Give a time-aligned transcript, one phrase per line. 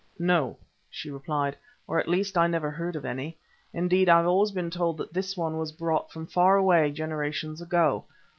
[0.17, 0.57] "No,"
[0.89, 1.55] she replied,
[1.85, 3.37] "or at least I never heard of any.
[3.71, 7.61] Indeed, I have always been told that this one was brought from far away generations
[7.61, 8.05] ago.